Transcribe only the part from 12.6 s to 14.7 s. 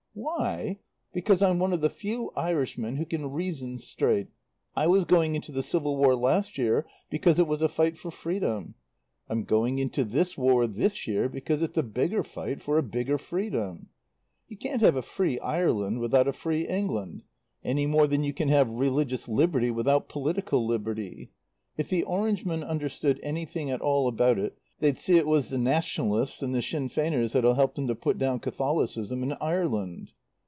for a bigger freedom. "You